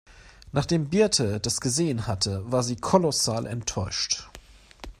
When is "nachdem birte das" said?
0.51-1.61